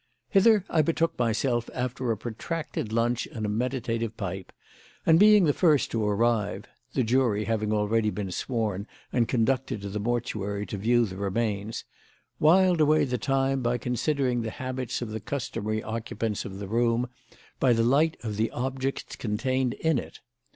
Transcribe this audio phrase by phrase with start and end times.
[0.29, 4.51] Hither I betook myself after a protracted lunch and a meditative pipe,
[5.05, 9.89] and, being the first to arrive the jury having already been sworn and conducted to
[9.89, 11.85] the mortuary to view the remains
[12.39, 17.07] whiled away the time by considering the habits of the customary occupants of the room
[17.59, 20.19] by the light of the objects contained in it.